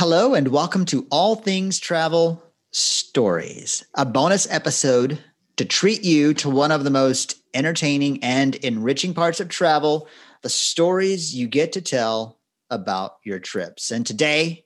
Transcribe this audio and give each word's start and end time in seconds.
Hello, 0.00 0.32
and 0.32 0.48
welcome 0.48 0.86
to 0.86 1.06
All 1.10 1.36
Things 1.36 1.78
Travel 1.78 2.42
Stories, 2.70 3.84
a 3.94 4.06
bonus 4.06 4.50
episode 4.50 5.22
to 5.56 5.66
treat 5.66 6.02
you 6.02 6.32
to 6.32 6.48
one 6.48 6.72
of 6.72 6.84
the 6.84 6.90
most 6.90 7.36
entertaining 7.52 8.24
and 8.24 8.54
enriching 8.54 9.12
parts 9.12 9.40
of 9.40 9.50
travel 9.50 10.08
the 10.40 10.48
stories 10.48 11.34
you 11.34 11.46
get 11.46 11.72
to 11.72 11.82
tell 11.82 12.38
about 12.70 13.16
your 13.24 13.38
trips. 13.38 13.90
And 13.90 14.06
today, 14.06 14.64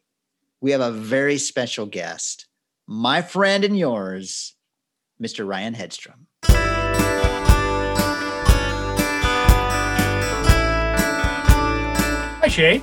we 0.60 0.70
have 0.70 0.80
a 0.80 0.92
very 0.92 1.38
special 1.38 1.86
guest, 1.86 2.46
my 2.86 3.20
friend 3.20 3.64
and 3.64 3.76
yours, 3.76 4.54
Mr. 5.20 5.44
Ryan 5.44 5.74
Hedstrom. 5.74 6.26
Hi, 12.40 12.46
Shay. 12.48 12.80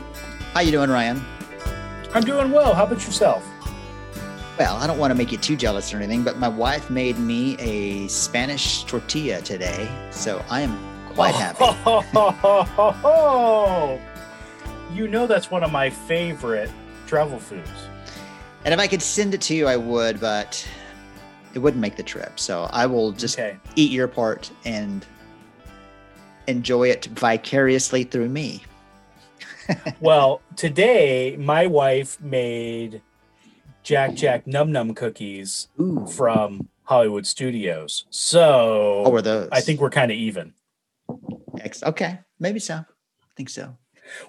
How 0.54 0.60
you 0.60 0.72
doing, 0.74 0.90
Ryan? 0.90 1.22
I'm 2.14 2.24
doing 2.24 2.52
well. 2.52 2.74
How 2.74 2.84
about 2.86 3.06
yourself? 3.06 3.48
Well, 4.60 4.76
I 4.76 4.86
don't 4.86 4.98
want 4.98 5.12
to 5.12 5.16
make 5.16 5.32
you 5.32 5.38
too 5.38 5.56
jealous 5.56 5.94
or 5.94 5.98
anything, 5.98 6.24
but 6.24 6.38
my 6.38 6.50
wife 6.50 6.90
made 6.90 7.18
me 7.18 7.56
a 7.58 8.08
Spanish 8.10 8.84
tortilla 8.84 9.42
today, 9.42 9.90
so 10.12 10.44
I 10.50 10.62
am 10.62 10.78
quite 11.14 11.34
happy. 11.34 11.66
you 14.94 15.08
know 15.08 15.26
that's 15.26 15.50
one 15.50 15.64
of 15.64 15.72
my 15.72 15.90
favorite 15.90 16.70
travel 17.08 17.40
foods. 17.40 17.70
And 18.66 18.74
if 18.74 18.80
I 18.80 18.88
could 18.88 19.02
send 19.02 19.34
it 19.34 19.42
to 19.42 19.56
you, 19.56 19.68
I 19.68 19.78
would, 19.78 20.20
but 20.20 20.68
it 21.54 21.60
wouldn't 21.60 21.82
make 21.82 21.96
the 21.96 22.04
trip. 22.04 22.40
So 22.40 22.70
I 22.72 22.86
will 22.86 23.14
just 23.14 23.40
Okay. 23.40 23.58
eat 23.76 23.92
your 23.92 24.08
part 24.08 24.52
and 24.66 25.06
enjoy 26.48 26.90
it 26.90 27.06
vicariously 27.06 28.04
through 28.04 28.30
me. 28.30 28.64
Well, 30.00 30.42
today 30.56 31.36
my 31.38 31.68
wife 31.68 32.20
made 32.22 33.02
Jack 33.84 34.16
Jack 34.16 34.48
Num 34.48 34.72
Num 34.72 34.94
cookies 34.94 35.68
Ooh. 35.80 36.06
from 36.08 36.70
Hollywood 36.84 37.26
Studios. 37.26 38.06
So 38.10 39.04
Oh, 39.06 39.22
those? 39.22 39.50
I 39.52 39.62
think 39.62 39.80
we're 39.80 39.90
kind 39.90 40.12
of 40.12 40.18
even. 40.18 40.54
Ex- 41.60 41.84
okay, 41.84 42.20
maybe 42.40 42.60
so. 42.60 42.76
I 42.76 43.34
think 43.38 43.50
so. 43.50 43.78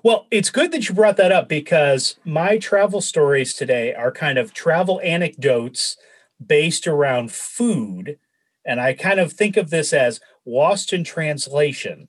Well, 0.02 0.26
it's 0.30 0.50
good 0.50 0.70
that 0.72 0.88
you 0.88 0.94
brought 0.94 1.16
that 1.16 1.32
up 1.32 1.48
because 1.48 2.16
my 2.24 2.58
travel 2.58 3.00
stories 3.00 3.52
today 3.54 3.94
are 3.94 4.12
kind 4.12 4.38
of 4.38 4.52
travel 4.54 5.00
anecdotes 5.02 5.96
based 6.44 6.86
around 6.86 7.32
food. 7.32 8.18
And 8.64 8.80
I 8.80 8.92
kind 8.94 9.18
of 9.18 9.32
think 9.32 9.56
of 9.56 9.70
this 9.70 9.92
as 9.92 10.20
lost 10.46 10.92
in 10.92 11.02
translation. 11.04 12.08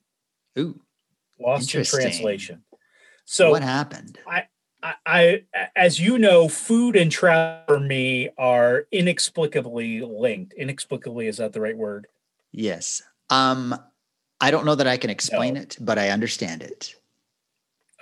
Ooh, 0.58 0.80
Lost 1.40 1.74
in 1.74 1.82
translation. 1.84 2.62
So 3.24 3.50
what 3.50 3.62
happened? 3.62 4.18
I, 4.26 4.44
I, 4.82 4.94
I 5.06 5.42
as 5.76 6.00
you 6.00 6.18
know, 6.18 6.48
food 6.48 6.96
and 6.96 7.10
travel 7.10 7.62
for 7.66 7.80
me 7.80 8.30
are 8.36 8.86
inexplicably 8.92 10.00
linked. 10.00 10.52
Inexplicably, 10.54 11.26
is 11.26 11.38
that 11.38 11.52
the 11.52 11.60
right 11.60 11.76
word? 11.76 12.06
Yes. 12.52 13.02
Um, 13.30 13.74
I 14.40 14.50
don't 14.50 14.66
know 14.66 14.74
that 14.74 14.86
I 14.86 14.96
can 14.96 15.10
explain 15.10 15.54
No. 15.54 15.62
it, 15.62 15.76
but 15.80 15.98
I 15.98 16.10
understand 16.10 16.62
it. 16.62 16.94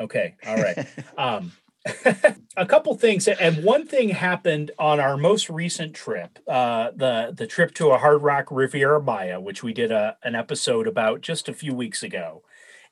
Okay. 0.01 0.35
All 0.47 0.57
right. 0.57 0.87
um, 1.19 1.53
a 2.57 2.65
couple 2.67 2.95
things, 2.95 3.27
and 3.27 3.65
one 3.65 3.87
thing 3.87 4.11
happened 4.11 4.71
on 4.79 5.01
our 5.01 5.17
most 5.17 5.51
recent 5.51 5.95
trip, 5.95 6.39
uh, 6.47 6.93
the 6.95 7.35
the 7.37 7.47
trip 7.47 7.75
to 7.75 7.91
a 7.91 7.99
Hard 7.99 8.23
Rock 8.23 8.47
Riviera 8.51 9.03
Maya, 9.03 9.41
which 9.41 9.65
we 9.65 9.73
did 9.73 9.91
a, 9.91 10.17
an 10.23 10.37
episode 10.37 10.87
about 10.87 11.23
just 11.23 11.49
a 11.49 11.53
few 11.53 11.75
weeks 11.75 12.05
ago, 12.05 12.43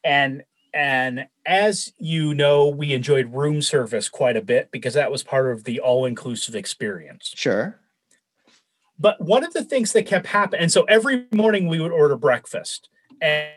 and 0.02 0.42
and 0.72 1.26
as 1.46 1.92
you 1.98 2.34
know, 2.34 2.68
we 2.68 2.92
enjoyed 2.92 3.34
room 3.34 3.62
service 3.62 4.08
quite 4.08 4.36
a 4.36 4.42
bit 4.42 4.70
because 4.70 4.94
that 4.94 5.10
was 5.10 5.22
part 5.22 5.50
of 5.50 5.64
the 5.64 5.80
all 5.80 6.04
inclusive 6.04 6.54
experience. 6.54 7.32
Sure. 7.34 7.80
But 8.98 9.20
one 9.20 9.44
of 9.44 9.54
the 9.54 9.64
things 9.64 9.92
that 9.92 10.06
kept 10.06 10.26
happening, 10.26 10.62
and 10.62 10.72
so 10.72 10.84
every 10.84 11.26
morning 11.32 11.68
we 11.68 11.80
would 11.80 11.92
order 11.92 12.16
breakfast. 12.16 12.90
And 13.20 13.48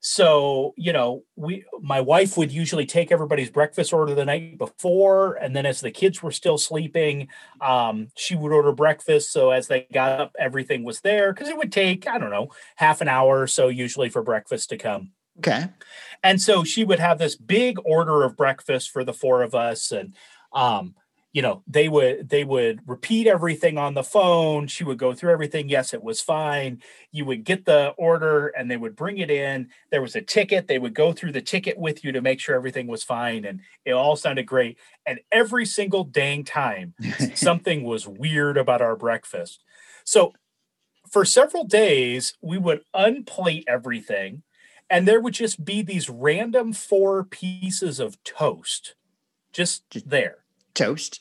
so, 0.00 0.74
you 0.76 0.92
know, 0.92 1.24
we 1.36 1.64
my 1.80 2.00
wife 2.00 2.36
would 2.36 2.52
usually 2.52 2.86
take 2.86 3.10
everybody's 3.10 3.50
breakfast 3.50 3.92
order 3.92 4.14
the 4.14 4.24
night 4.24 4.58
before. 4.58 5.34
And 5.34 5.56
then 5.56 5.66
as 5.66 5.80
the 5.80 5.90
kids 5.90 6.22
were 6.22 6.30
still 6.30 6.58
sleeping, 6.58 7.28
um, 7.60 8.08
she 8.16 8.36
would 8.36 8.52
order 8.52 8.72
breakfast. 8.72 9.32
So 9.32 9.50
as 9.50 9.66
they 9.66 9.86
got 9.92 10.20
up, 10.20 10.36
everything 10.38 10.84
was 10.84 11.00
there. 11.00 11.32
Cause 11.34 11.48
it 11.48 11.56
would 11.56 11.72
take, 11.72 12.06
I 12.06 12.18
don't 12.18 12.30
know, 12.30 12.48
half 12.76 13.00
an 13.00 13.08
hour 13.08 13.40
or 13.40 13.46
so 13.46 13.68
usually 13.68 14.08
for 14.08 14.22
breakfast 14.22 14.68
to 14.70 14.78
come. 14.78 15.12
Okay. 15.38 15.68
And 16.22 16.40
so 16.40 16.64
she 16.64 16.84
would 16.84 16.98
have 16.98 17.18
this 17.18 17.36
big 17.36 17.78
order 17.84 18.22
of 18.24 18.36
breakfast 18.36 18.90
for 18.90 19.04
the 19.04 19.12
four 19.12 19.42
of 19.42 19.54
us. 19.54 19.92
And 19.92 20.14
um, 20.52 20.94
you 21.32 21.42
know, 21.42 21.62
they 21.66 21.88
would 21.88 22.30
they 22.30 22.42
would 22.42 22.80
repeat 22.86 23.26
everything 23.26 23.76
on 23.76 23.94
the 23.94 24.02
phone. 24.02 24.66
She 24.66 24.82
would 24.82 24.98
go 24.98 25.12
through 25.12 25.30
everything. 25.30 25.68
Yes, 25.68 25.92
it 25.92 26.02
was 26.02 26.20
fine. 26.20 26.82
You 27.12 27.26
would 27.26 27.44
get 27.44 27.66
the 27.66 27.94
order 27.98 28.48
and 28.48 28.70
they 28.70 28.78
would 28.78 28.96
bring 28.96 29.18
it 29.18 29.30
in. 29.30 29.68
There 29.90 30.00
was 30.00 30.16
a 30.16 30.22
ticket. 30.22 30.66
They 30.66 30.78
would 30.78 30.94
go 30.94 31.12
through 31.12 31.32
the 31.32 31.42
ticket 31.42 31.78
with 31.78 32.02
you 32.02 32.12
to 32.12 32.22
make 32.22 32.40
sure 32.40 32.56
everything 32.56 32.86
was 32.86 33.04
fine. 33.04 33.44
And 33.44 33.60
it 33.84 33.92
all 33.92 34.16
sounded 34.16 34.46
great. 34.46 34.78
And 35.06 35.20
every 35.30 35.66
single 35.66 36.02
dang 36.02 36.44
time, 36.44 36.94
something 37.34 37.84
was 37.84 38.08
weird 38.08 38.56
about 38.56 38.80
our 38.80 38.96
breakfast. 38.96 39.62
So 40.04 40.32
for 41.10 41.24
several 41.24 41.64
days, 41.64 42.34
we 42.40 42.58
would 42.58 42.80
unplate 42.94 43.64
everything, 43.68 44.42
and 44.90 45.06
there 45.06 45.20
would 45.20 45.34
just 45.34 45.64
be 45.64 45.82
these 45.82 46.08
random 46.08 46.72
four 46.72 47.24
pieces 47.24 48.00
of 48.00 48.22
toast 48.24 48.94
just 49.52 50.08
there. 50.08 50.38
Toast. 50.74 51.20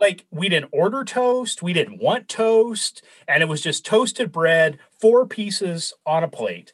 Like 0.00 0.26
we 0.30 0.48
didn't 0.48 0.70
order 0.72 1.04
toast, 1.04 1.62
we 1.62 1.72
didn't 1.72 2.02
want 2.02 2.28
toast, 2.28 3.02
and 3.26 3.42
it 3.42 3.48
was 3.48 3.60
just 3.60 3.84
toasted 3.84 4.30
bread, 4.30 4.78
four 5.00 5.26
pieces 5.26 5.92
on 6.06 6.22
a 6.22 6.28
plate. 6.28 6.72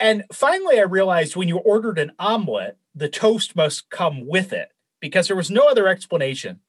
And 0.00 0.24
finally, 0.32 0.78
I 0.78 0.84
realized 0.84 1.36
when 1.36 1.48
you 1.48 1.58
ordered 1.58 1.98
an 1.98 2.12
omelet, 2.18 2.78
the 2.94 3.08
toast 3.08 3.56
must 3.56 3.90
come 3.90 4.26
with 4.26 4.52
it 4.52 4.70
because 5.00 5.26
there 5.26 5.36
was 5.36 5.50
no 5.50 5.68
other 5.68 5.88
explanation. 5.88 6.60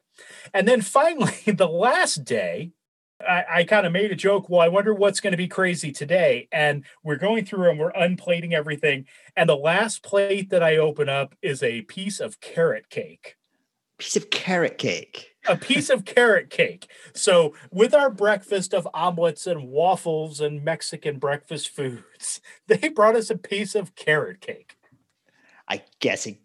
And 0.54 0.68
then 0.68 0.82
finally, 0.82 1.34
the 1.46 1.70
last 1.70 2.26
day, 2.26 2.72
I, 3.22 3.44
I 3.50 3.64
kind 3.66 3.86
of 3.86 3.92
made 3.92 4.12
a 4.12 4.16
joke. 4.16 4.50
Well, 4.50 4.62
I 4.62 4.68
wonder 4.70 4.94
what's 4.94 5.20
going 5.20 5.32
to 5.32 5.38
be 5.38 5.48
crazy 5.48 5.92
today. 5.92 6.48
And 6.52 6.86
we're 7.04 7.18
going 7.18 7.46
through 7.46 7.70
and 7.70 7.80
we're 7.80 7.92
unplating 7.92 8.54
everything. 8.54 9.06
And 9.36 9.50
the 9.50 9.58
last 9.58 10.04
plate 10.04 10.50
that 10.52 10.64
I 10.64 10.78
open 10.78 11.10
up 11.10 11.36
is 11.42 11.62
a 11.62 11.82
piece 11.84 12.20
of 12.20 12.40
carrot 12.40 12.90
cake. 12.90 13.36
Piece 13.98 14.16
of 14.16 14.30
carrot 14.30 14.78
cake. 14.78 15.32
A 15.48 15.58
piece 15.58 15.90
of 15.90 16.06
carrot 16.06 16.50
cake. 16.50 16.90
So, 17.14 17.54
with 17.72 17.94
our 17.94 18.10
breakfast 18.10 18.74
of 18.74 18.88
omelets 18.94 19.46
and 19.48 19.68
waffles 19.70 20.40
and 20.40 20.64
Mexican 20.64 21.18
breakfast 21.20 21.70
foods, 21.70 22.40
they 22.68 22.88
brought 22.90 23.16
us 23.16 23.30
a 23.30 23.38
piece 23.38 23.76
of 23.76 23.96
carrot 23.96 24.40
cake. 24.42 24.76
I 25.68 25.84
guess 26.00 26.26
it 26.26 26.38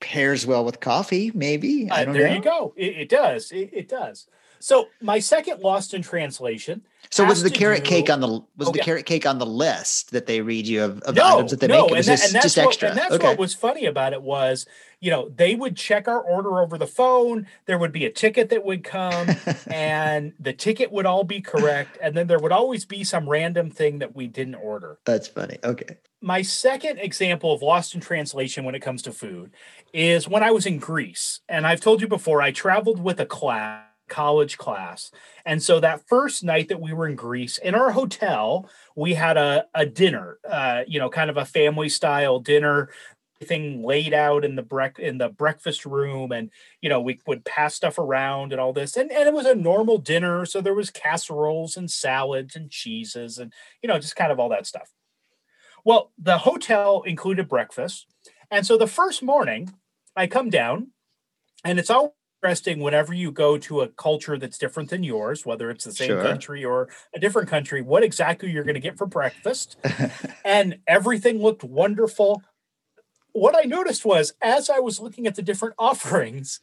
pairs 0.00 0.46
well 0.46 0.64
with 0.64 0.80
coffee, 0.80 1.30
maybe. 1.34 1.90
I 1.90 2.02
Uh, 2.02 2.04
don't 2.06 2.14
there 2.14 2.28
know. 2.28 2.34
you 2.34 2.42
go. 2.42 2.74
It, 2.76 2.98
it 2.98 3.08
does. 3.08 3.50
It, 3.52 3.70
it 3.72 3.88
does. 3.88 4.26
So, 4.62 4.90
my 5.00 5.18
second 5.18 5.60
lost 5.60 5.92
in 5.92 6.02
translation. 6.02 6.82
So 7.10 7.24
was 7.24 7.42
the 7.42 7.50
carrot 7.50 7.82
cake 7.82 8.08
on 8.08 8.20
the 8.20 8.28
was 8.28 8.68
Oh, 8.68 8.70
the 8.70 8.78
yeah. 8.78 8.84
carrot 8.84 9.06
cake 9.06 9.26
on 9.26 9.38
the 9.38 9.44
list 9.44 10.12
that 10.12 10.26
they 10.26 10.40
read 10.40 10.68
you 10.68 10.84
of, 10.84 11.02
of 11.02 11.16
no, 11.16 11.38
items 11.38 11.50
that 11.50 11.58
they 11.58 11.66
no, 11.66 11.82
make? 11.82 11.84
It 11.84 11.88
and, 11.88 11.96
was 11.96 12.06
that- 12.06 12.12
just, 12.12 12.24
and 12.26 12.34
that's 12.34 12.44
just 12.44 12.56
what, 12.58 12.66
extra. 12.68 12.88
And 12.90 12.98
that's 12.98 13.14
okay. 13.14 13.26
what 13.26 13.38
was 13.38 13.54
funny 13.54 13.86
about 13.86 14.12
it 14.12 14.22
was, 14.22 14.66
you 15.00 15.10
know, 15.10 15.28
they 15.30 15.56
would 15.56 15.76
check 15.76 16.06
our 16.06 16.20
order 16.20 16.60
over 16.60 16.78
the 16.78 16.86
phone. 16.86 17.48
There 17.66 17.76
would 17.76 17.90
be 17.90 18.04
a 18.06 18.10
ticket 18.10 18.50
that 18.50 18.64
would 18.64 18.84
come, 18.84 19.30
and 19.66 20.32
the 20.38 20.52
ticket 20.52 20.92
would 20.92 21.06
all 21.06 21.24
be 21.24 21.40
correct, 21.40 21.98
and 22.00 22.16
then 22.16 22.28
there 22.28 22.38
would 22.38 22.52
always 22.52 22.84
be 22.84 23.02
some 23.02 23.28
random 23.28 23.68
thing 23.68 23.98
that 23.98 24.14
we 24.14 24.28
didn't 24.28 24.54
order. 24.54 24.98
That's 25.04 25.26
funny. 25.26 25.58
Okay. 25.64 25.96
My 26.20 26.42
second 26.42 27.00
example 27.00 27.52
of 27.52 27.62
lost 27.62 27.96
in 27.96 28.00
translation 28.00 28.64
when 28.64 28.76
it 28.76 28.80
comes 28.80 29.02
to 29.02 29.12
food 29.12 29.50
is 29.92 30.28
when 30.28 30.44
I 30.44 30.52
was 30.52 30.66
in 30.66 30.78
Greece, 30.78 31.40
and 31.48 31.66
I've 31.66 31.80
told 31.80 32.00
you 32.00 32.06
before, 32.06 32.40
I 32.40 32.52
traveled 32.52 33.02
with 33.02 33.18
a 33.18 33.26
class. 33.26 33.86
College 34.12 34.58
class. 34.58 35.10
And 35.46 35.62
so 35.62 35.80
that 35.80 36.06
first 36.06 36.44
night 36.44 36.68
that 36.68 36.82
we 36.82 36.92
were 36.92 37.08
in 37.08 37.16
Greece, 37.16 37.56
in 37.56 37.74
our 37.74 37.92
hotel, 37.92 38.68
we 38.94 39.14
had 39.14 39.38
a, 39.38 39.64
a 39.74 39.86
dinner, 39.86 40.38
uh, 40.48 40.82
you 40.86 40.98
know, 40.98 41.08
kind 41.08 41.30
of 41.30 41.38
a 41.38 41.46
family 41.46 41.88
style 41.88 42.38
dinner 42.38 42.90
thing 43.42 43.82
laid 43.82 44.12
out 44.12 44.44
in 44.44 44.54
the 44.54 44.62
brec- 44.62 44.98
in 44.98 45.16
the 45.16 45.30
breakfast 45.30 45.84
room 45.84 46.30
and 46.30 46.50
you 46.80 46.88
know 46.88 47.00
we 47.00 47.18
would 47.26 47.44
pass 47.44 47.74
stuff 47.74 47.98
around 47.98 48.52
and 48.52 48.60
all 48.60 48.74
this. 48.74 48.98
And, 48.98 49.10
and 49.10 49.26
it 49.26 49.34
was 49.34 49.46
a 49.46 49.54
normal 49.54 49.96
dinner. 49.96 50.44
So 50.44 50.60
there 50.60 50.74
was 50.74 50.90
casseroles 50.90 51.76
and 51.76 51.90
salads 51.90 52.54
and 52.54 52.70
cheeses 52.70 53.38
and 53.38 53.50
you 53.82 53.88
know 53.88 53.98
just 53.98 54.14
kind 54.14 54.30
of 54.30 54.38
all 54.38 54.50
that 54.50 54.66
stuff. 54.66 54.92
Well 55.84 56.12
the 56.18 56.38
hotel 56.38 57.02
included 57.02 57.48
breakfast. 57.48 58.06
And 58.50 58.66
so 58.66 58.76
the 58.76 58.86
first 58.86 59.22
morning 59.22 59.72
i 60.14 60.26
come 60.26 60.50
down 60.50 60.88
and 61.64 61.78
it's 61.78 61.88
all 61.90 62.14
interesting 62.42 62.80
whenever 62.80 63.14
you 63.14 63.30
go 63.30 63.56
to 63.56 63.82
a 63.82 63.88
culture 63.88 64.36
that's 64.36 64.58
different 64.58 64.90
than 64.90 65.04
yours 65.04 65.46
whether 65.46 65.70
it's 65.70 65.84
the 65.84 65.92
same 65.92 66.08
Sure. 66.08 66.22
country 66.22 66.64
or 66.64 66.88
a 67.14 67.20
different 67.20 67.48
country 67.48 67.82
what 67.82 68.02
exactly 68.02 68.50
you're 68.50 68.64
going 68.64 68.74
to 68.74 68.80
get 68.80 68.98
for 68.98 69.06
breakfast 69.06 69.76
and 70.44 70.78
everything 70.88 71.40
looked 71.40 71.62
wonderful. 71.62 72.42
What 73.32 73.54
I 73.56 73.62
noticed 73.62 74.04
was 74.04 74.34
as 74.42 74.68
I 74.68 74.80
was 74.80 74.98
looking 75.00 75.26
at 75.28 75.36
the 75.36 75.42
different 75.42 75.74
offerings, 75.78 76.58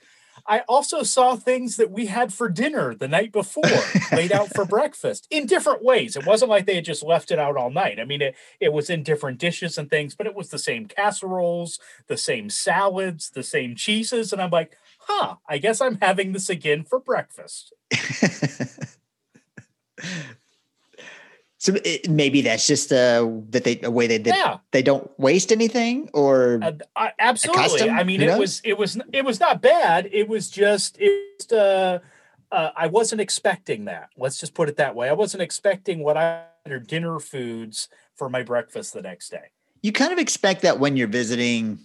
I 0.46 0.60
also 0.62 1.04
saw 1.04 1.36
things 1.36 1.78
that 1.78 1.92
we 1.92 2.08
had 2.08 2.34
for 2.34 2.50
dinner 2.50 2.94
the 2.94 3.08
night 3.08 3.32
before, 3.32 3.64
laid 4.12 4.32
out 4.32 4.54
for 4.54 4.66
breakfast 4.66 5.28
in 5.30 5.46
different 5.46 5.84
ways. 5.84 6.16
It 6.16 6.26
wasn't 6.26 6.50
like 6.50 6.66
they 6.66 6.76
had 6.76 6.86
just 6.86 7.04
left 7.04 7.32
it 7.32 7.40
out 7.40 7.58
all 7.58 7.72
night. 7.72 8.00
I 8.00 8.06
mean, 8.06 8.22
it, 8.22 8.36
it 8.60 8.74
was 8.74 8.90
in 8.90 9.04
different 9.04 9.40
dishes 9.40 9.78
and 9.78 9.90
things, 9.90 10.16
but 10.16 10.28
it 10.28 10.36
was 10.36 10.50
the 10.50 10.60
same 10.60 10.88
casseroles, 10.88 11.80
the 12.08 12.18
same 12.18 12.50
salads, 12.50 13.30
the 13.30 13.44
same 13.44 13.76
cheeses. 13.76 14.34
And 14.34 14.42
I'm 14.42 14.52
like, 14.52 14.78
huh, 15.00 15.36
I 15.48 15.58
guess 15.58 15.82
I'm 15.82 16.00
having 16.02 16.34
this 16.34 16.50
again 16.50 16.84
for 16.84 17.00
breakfast. 17.00 17.74
So 21.60 21.76
it, 21.84 22.10
maybe 22.10 22.42
that's 22.42 22.66
just 22.66 22.92
uh, 22.94 23.30
that 23.50 23.66
they 23.66 23.80
a 23.84 23.92
way 23.92 24.08
they 24.08 24.18
that 24.20 24.36
Yeah. 24.36 24.58
they 24.72 24.82
don't 24.82 25.12
waste 25.20 25.52
anything, 25.52 26.10
or 26.14 26.60
Uh, 26.64 26.72
I, 26.96 27.12
absolutely. 27.20 27.90
I 27.90 28.04
mean, 28.04 28.22
Who 28.22 28.26
it 28.26 28.30
knows? 28.30 28.40
was 28.40 28.62
it 28.64 28.78
was 28.78 28.98
it 29.12 29.26
was 29.26 29.40
not 29.42 29.62
bad. 29.62 30.10
It 30.12 30.30
was 30.30 30.50
just 30.50 30.98
it 31.00 31.52
uh, 31.52 32.00
uh, 32.52 32.72
I 32.76 32.88
wasn't 32.88 33.20
expecting 33.22 33.86
that. 33.86 34.10
Let's 34.18 34.40
just 34.40 34.54
put 34.54 34.70
it 34.70 34.78
that 34.78 34.96
way. 34.96 35.10
I 35.10 35.14
wasn't 35.14 35.44
expecting 35.44 36.00
what 36.02 36.16
I 36.18 36.46
or 36.68 36.80
dinner 36.80 37.20
foods 37.20 37.90
for 38.16 38.30
my 38.30 38.42
breakfast 38.44 38.94
the 38.94 39.02
next 39.02 39.30
day. 39.30 39.48
you 39.82 39.92
kind 39.92 40.12
of 40.14 40.20
expect 40.20 40.62
that 40.62 40.80
when 40.80 40.96
you're 40.98 41.08
visiting 41.08 41.80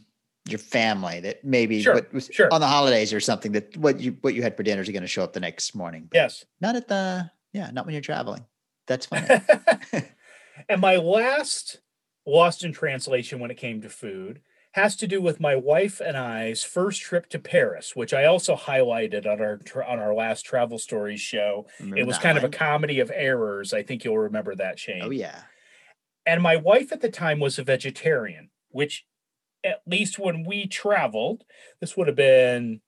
your 0.49 0.59
family 0.59 1.21
that 1.21 1.43
maybe 1.45 1.81
Sure, 1.83 1.95
what 1.95 2.13
was 2.13 2.29
sure. 2.31 2.49
on 2.53 2.61
the 2.61 2.67
holidays 2.67 3.13
or 3.13 3.19
something 3.21 3.53
that 3.53 3.77
what 3.77 3.99
you 3.99 4.17
what 4.21 4.35
you 4.35 4.43
had 4.43 4.57
for 4.57 4.63
dinner 4.63 4.83
is 4.83 4.89
going 4.91 5.03
to 5.03 5.09
show 5.09 5.25
up 5.25 5.33
the 5.33 5.41
next 5.41 5.75
morning. 5.75 6.07
But 6.11 6.17
Yes. 6.17 6.45
not 6.61 6.77
at 6.77 6.87
the 6.87 7.31
yeah, 7.53 7.71
not 7.73 7.87
when 7.87 7.95
you're 7.95 8.03
traveling. 8.03 8.45
That's 8.87 9.07
funny. 9.07 9.27
and 10.69 10.81
my 10.81 10.97
last 10.97 11.81
lost 12.27 12.65
in 12.65 12.73
translation 12.73 13.41
when 13.41 13.51
it 13.51 13.57
came 13.57 13.83
to 13.83 13.89
food 13.89 14.41
has 14.73 14.97
to 14.97 15.07
do 15.07 15.21
with 15.21 15.39
my 15.39 15.55
wife 15.55 16.01
and 16.01 16.17
I's 16.17 16.65
first 16.65 17.01
trip 17.01 17.29
to 17.29 17.39
Paris, 17.39 17.95
which 17.95 18.13
I 18.13 18.25
also 18.25 18.57
highlighted 18.57 19.25
on 19.25 19.41
our 19.41 19.61
on 19.87 20.01
our 20.01 20.13
last 20.13 20.45
travel 20.45 20.79
stories 20.79 21.21
show. 21.21 21.67
It 21.79 22.07
was 22.07 22.19
kind 22.19 22.37
of 22.37 22.43
a 22.43 22.49
comedy 22.49 22.99
of 22.99 23.13
errors. 23.15 23.73
I 23.73 23.85
think 23.85 24.05
you'll 24.05 24.19
remember 24.19 24.55
that, 24.57 24.79
Shane. 24.81 25.03
oh 25.03 25.11
yeah. 25.11 25.43
And 26.27 26.43
my 26.43 26.57
wife 26.57 26.91
at 26.91 27.03
the 27.03 27.11
time 27.11 27.39
was 27.39 27.59
a 27.59 27.63
vegetarian, 27.63 28.51
which 28.71 29.05
at 29.63 29.83
least 29.87 30.19
when 30.19 30.45
we 30.45 30.67
traveled, 30.67 31.45
this 31.81 31.97
would 31.97 32.09
have 32.09 32.17
been 32.17 32.81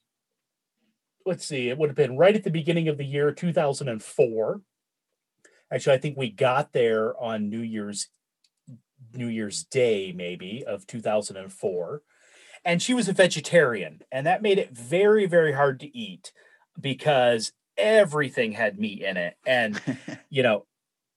let's 1.24 1.46
see, 1.46 1.68
it 1.68 1.78
would 1.78 1.88
have 1.88 1.96
been 1.96 2.16
right 2.16 2.34
at 2.34 2.44
the 2.44 2.50
beginning 2.50 2.88
of 2.88 2.98
the 2.98 3.04
year 3.04 3.32
2004. 3.32 4.60
Actually, 5.72 5.96
I 5.96 5.98
think 5.98 6.16
we 6.16 6.30
got 6.30 6.72
there 6.72 7.16
on 7.20 7.50
New 7.50 7.60
Year's 7.60 8.08
New 9.14 9.28
Year's 9.28 9.64
Day 9.64 10.12
maybe 10.12 10.64
of 10.66 10.86
2004. 10.86 12.02
And 12.64 12.82
she 12.82 12.94
was 12.94 13.08
a 13.08 13.12
vegetarian, 13.12 14.00
and 14.10 14.26
that 14.26 14.42
made 14.42 14.58
it 14.58 14.72
very 14.72 15.26
very 15.26 15.52
hard 15.52 15.80
to 15.80 15.96
eat 15.96 16.32
because 16.80 17.52
everything 17.76 18.52
had 18.52 18.78
meat 18.78 19.02
in 19.02 19.16
it 19.16 19.36
and 19.46 19.80
you 20.30 20.42
know, 20.42 20.66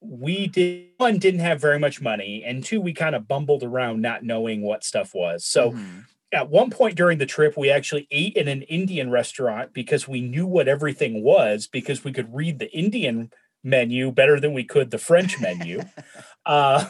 we 0.02 0.48
did 0.48 0.90
one 0.98 1.18
didn't 1.20 1.42
have 1.42 1.60
very 1.62 1.80
much 1.80 2.02
money, 2.02 2.44
and 2.46 2.64
two, 2.64 2.80
we 2.82 2.94
kind 2.94 3.16
of 3.16 3.28
bumbled 3.28 3.64
around 3.64 4.02
not 4.02 4.24
knowing 4.24 4.62
what 4.62 4.84
stuff 4.84 5.14
was. 5.14 5.46
So 5.46 5.72
Mhm. 5.72 6.06
at 6.32 6.50
one 6.50 6.70
point 6.70 6.96
during 6.96 7.18
the 7.18 7.26
trip, 7.26 7.58
we 7.58 7.70
actually 7.72 8.08
ate 8.12 8.36
in 8.36 8.48
an 8.48 8.62
Indian 8.64 9.10
restaurant 9.12 9.74
because 9.74 10.08
we 10.08 10.22
knew 10.22 10.46
what 10.48 10.68
everything 10.68 11.24
was 11.24 11.68
because 11.68 12.04
we 12.04 12.14
could 12.14 12.34
read 12.34 12.60
the 12.60 12.72
Indian 12.72 13.32
menu 13.64 14.12
better 14.12 14.40
than 14.40 14.54
we 14.54 14.64
could 14.64 14.92
the 14.92 14.98
French 14.98 15.40
menu. 15.40 15.82
uh, 16.46 16.90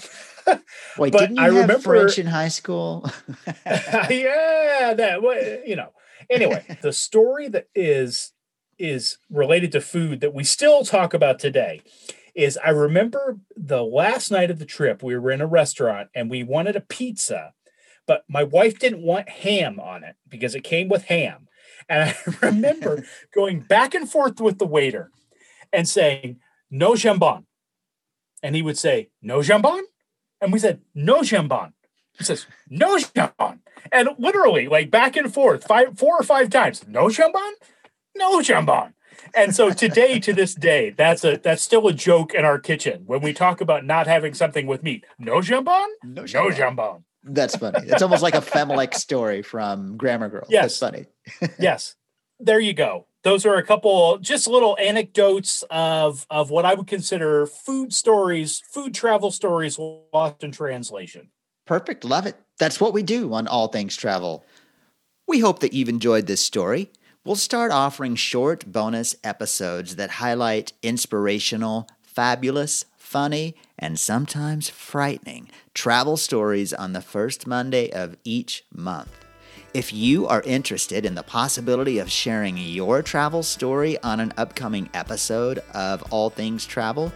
Wait, 0.97 1.11
but 1.11 1.19
didn't 1.19 1.35
you 1.37 1.41
I 1.41 1.45
have 1.45 1.55
remember- 1.55 1.79
French 1.79 2.17
in 2.19 2.27
high 2.27 2.47
school? 2.47 3.09
yeah, 3.65 4.93
that 4.95 5.19
wa- 5.21 5.35
you 5.65 5.75
know. 5.75 5.89
Anyway, 6.29 6.63
the 6.81 6.93
story 6.93 7.47
that 7.49 7.67
is 7.73 8.33
is 8.77 9.17
related 9.29 9.71
to 9.73 9.81
food 9.81 10.21
that 10.21 10.33
we 10.33 10.43
still 10.43 10.83
talk 10.85 11.13
about 11.13 11.37
today 11.39 11.81
is 12.35 12.57
I 12.63 12.69
remember 12.69 13.37
the 13.57 13.83
last 13.83 14.31
night 14.31 14.49
of 14.49 14.59
the 14.59 14.65
trip 14.65 15.03
we 15.03 15.17
were 15.17 15.31
in 15.31 15.41
a 15.41 15.47
restaurant 15.47 16.09
and 16.15 16.29
we 16.29 16.43
wanted 16.43 16.75
a 16.75 16.81
pizza, 16.81 17.53
but 18.07 18.23
my 18.29 18.43
wife 18.43 18.79
didn't 18.79 19.01
want 19.01 19.27
ham 19.27 19.79
on 19.79 20.03
it 20.03 20.15
because 20.29 20.55
it 20.55 20.63
came 20.63 20.87
with 20.87 21.05
ham. 21.05 21.47
And 21.89 22.09
I 22.09 22.15
remember 22.45 23.03
going 23.33 23.61
back 23.61 23.93
and 23.93 24.09
forth 24.09 24.39
with 24.39 24.59
the 24.59 24.67
waiter 24.67 25.11
and 25.73 25.87
saying, 25.89 26.39
"No 26.69 26.93
jambon." 26.93 27.45
And 28.41 28.55
he 28.55 28.61
would 28.61 28.77
say, 28.77 29.09
"No 29.21 29.39
jambon?" 29.39 29.81
And 30.41 30.53
we 30.53 30.59
said, 30.59 30.81
"No 30.93 31.21
jambon." 31.21 31.73
He 32.17 32.23
says, 32.23 32.47
"No 32.69 32.97
jambon," 32.97 33.59
and 33.91 34.09
literally 34.17 34.67
like 34.67 34.91
back 34.91 35.15
and 35.15 35.33
forth, 35.33 35.65
five, 35.65 35.97
four 35.97 36.17
or 36.19 36.23
five 36.23 36.49
times. 36.49 36.87
No 36.87 37.05
jambon, 37.05 37.51
no 38.15 38.39
jambon. 38.39 38.93
And 39.35 39.53
so 39.53 39.71
today, 39.71 40.19
to 40.19 40.33
this 40.33 40.55
day, 40.55 40.91
that's 40.91 41.23
a 41.23 41.37
that's 41.37 41.61
still 41.61 41.87
a 41.87 41.93
joke 41.93 42.33
in 42.33 42.45
our 42.45 42.59
kitchen 42.59 43.03
when 43.05 43.21
we 43.21 43.33
talk 43.33 43.61
about 43.61 43.85
not 43.85 44.07
having 44.07 44.33
something 44.33 44.65
with 44.65 44.83
meat. 44.83 45.05
No 45.17 45.35
jambon, 45.37 45.87
no, 46.03 46.21
no 46.21 46.23
jambon. 46.23 46.55
jambon. 46.55 47.03
That's 47.23 47.55
funny. 47.55 47.87
It's 47.87 48.01
almost 48.01 48.23
like 48.23 48.33
a 48.33 48.41
Femmelike 48.41 48.93
story 48.93 49.41
from 49.41 49.97
Grammar 49.97 50.29
Girl. 50.29 50.45
Yes. 50.49 50.79
That's 50.79 51.07
funny. 51.39 51.53
yes, 51.59 51.95
there 52.39 52.59
you 52.59 52.73
go. 52.73 53.07
Those 53.23 53.45
are 53.45 53.55
a 53.55 53.63
couple 53.63 54.17
just 54.19 54.47
little 54.47 54.77
anecdotes 54.79 55.63
of 55.69 56.25
of 56.29 56.49
what 56.49 56.65
I 56.65 56.73
would 56.73 56.87
consider 56.87 57.45
food 57.45 57.93
stories, 57.93 58.63
food 58.71 58.93
travel 58.93 59.31
stories 59.31 59.77
lost 59.77 60.43
in 60.43 60.51
translation. 60.51 61.29
Perfect. 61.65 62.03
Love 62.03 62.25
it. 62.25 62.35
That's 62.57 62.79
what 62.79 62.93
we 62.93 63.03
do 63.03 63.33
on 63.33 63.47
All 63.47 63.67
Things 63.67 63.95
Travel. 63.95 64.43
We 65.27 65.39
hope 65.39 65.59
that 65.59 65.73
you've 65.73 65.89
enjoyed 65.89 66.25
this 66.25 66.41
story. 66.41 66.91
We'll 67.23 67.35
start 67.35 67.71
offering 67.71 68.15
short 68.15 68.71
bonus 68.71 69.15
episodes 69.23 69.97
that 69.97 70.11
highlight 70.11 70.73
inspirational, 70.81 71.87
fabulous, 72.01 72.85
funny, 72.97 73.55
and 73.77 73.99
sometimes 73.99 74.69
frightening 74.69 75.49
travel 75.73 76.17
stories 76.17 76.73
on 76.73 76.93
the 76.93 77.01
first 77.01 77.45
Monday 77.45 77.91
of 77.91 78.17
each 78.23 78.63
month. 78.73 79.28
If 79.71 79.93
you 79.93 80.25
are 80.25 80.41
interested 80.41 81.05
in 81.05 81.13
the 81.13 81.21
possibility 81.21 81.99
of 81.99 82.09
sharing 82.09 82.57
your 82.57 83.03
travel 83.03 83.43
story 83.43 84.01
on 84.01 84.19
an 84.19 84.33
upcoming 84.35 84.89
episode 84.95 85.59
of 85.75 86.01
All 86.11 86.31
Things 86.31 86.65
Travel, 86.65 87.13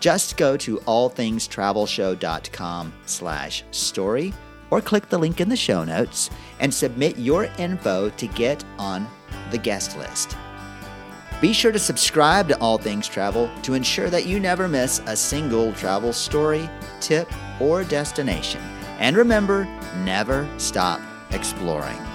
just 0.00 0.36
go 0.36 0.56
to 0.56 0.78
allthingstravelshow.com 0.78 2.92
slash 3.06 3.62
story 3.70 4.34
or 4.70 4.80
click 4.80 5.08
the 5.08 5.18
link 5.18 5.40
in 5.40 5.48
the 5.48 5.54
show 5.54 5.84
notes 5.84 6.30
and 6.58 6.74
submit 6.74 7.16
your 7.16 7.44
info 7.58 8.10
to 8.10 8.26
get 8.26 8.64
on 8.76 9.06
the 9.52 9.58
guest 9.58 9.96
list. 9.96 10.36
Be 11.40 11.52
sure 11.52 11.70
to 11.70 11.78
subscribe 11.78 12.48
to 12.48 12.58
All 12.58 12.78
Things 12.78 13.06
Travel 13.06 13.48
to 13.62 13.74
ensure 13.74 14.10
that 14.10 14.26
you 14.26 14.40
never 14.40 14.66
miss 14.66 15.00
a 15.06 15.16
single 15.16 15.72
travel 15.74 16.12
story, 16.12 16.68
tip, 17.00 17.30
or 17.60 17.84
destination. 17.84 18.60
And 18.98 19.16
remember, 19.16 19.66
never 20.04 20.48
stop 20.58 21.00
exploring. 21.34 22.13